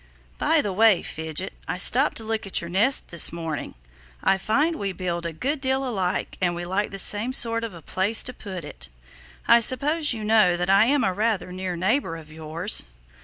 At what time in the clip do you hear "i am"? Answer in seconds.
10.71-11.03